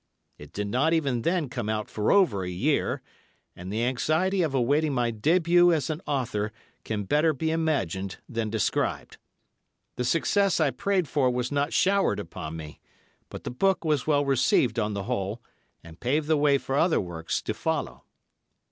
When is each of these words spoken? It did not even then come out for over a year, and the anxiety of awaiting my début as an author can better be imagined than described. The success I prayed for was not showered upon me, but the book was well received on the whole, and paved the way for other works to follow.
It 0.39 0.51
did 0.51 0.67
not 0.67 0.93
even 0.93 1.21
then 1.21 1.47
come 1.47 1.69
out 1.69 1.87
for 1.87 2.11
over 2.11 2.41
a 2.43 2.49
year, 2.49 3.03
and 3.55 3.71
the 3.71 3.83
anxiety 3.85 4.41
of 4.41 4.55
awaiting 4.55 4.95
my 4.95 5.11
début 5.11 5.71
as 5.75 5.91
an 5.91 6.01
author 6.07 6.51
can 6.83 7.03
better 7.03 7.33
be 7.33 7.51
imagined 7.51 8.17
than 8.27 8.49
described. 8.49 9.17
The 9.97 10.03
success 10.03 10.59
I 10.59 10.71
prayed 10.71 11.07
for 11.07 11.29
was 11.29 11.51
not 11.51 11.71
showered 11.71 12.19
upon 12.19 12.57
me, 12.57 12.79
but 13.29 13.43
the 13.43 13.51
book 13.51 13.85
was 13.85 14.07
well 14.07 14.25
received 14.25 14.79
on 14.79 14.95
the 14.95 15.03
whole, 15.03 15.39
and 15.83 15.99
paved 15.99 16.27
the 16.27 16.35
way 16.35 16.57
for 16.57 16.73
other 16.75 16.99
works 16.99 17.39
to 17.43 17.53
follow. 17.53 18.03